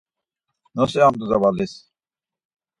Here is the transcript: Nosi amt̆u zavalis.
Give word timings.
Nosi 0.75 0.97
amt̆u 1.05 1.25
zavalis. 1.29 1.73